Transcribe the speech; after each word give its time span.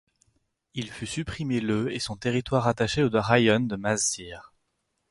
Il 0.73 0.89
fut 0.89 1.05
supprimé 1.05 1.59
le 1.59 1.93
et 1.93 1.99
son 1.99 2.15
territoire 2.17 2.63
rattaché 2.63 3.03
au 3.03 3.09
raïon 3.13 3.59
de 3.59 3.75
Mazyr. 3.75 4.51